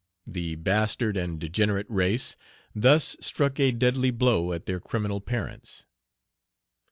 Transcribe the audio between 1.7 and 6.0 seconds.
race" thus struck a deadly blow at their criminal parents.